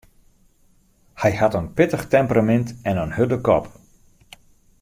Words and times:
Hy 1.21 1.31
hat 1.41 1.57
in 1.59 1.67
pittich 1.77 2.05
temperamint 2.13 2.69
en 2.89 2.99
in 3.03 3.15
hurde 3.17 3.37
kop. 3.47 3.65